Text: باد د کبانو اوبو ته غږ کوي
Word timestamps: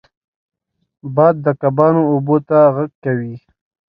باد 1.15 1.35
د 1.45 1.47
کبانو 1.61 2.01
اوبو 2.11 2.37
ته 2.47 2.57
غږ 2.75 2.91
کوي 3.03 3.35